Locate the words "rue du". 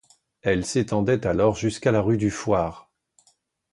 2.01-2.31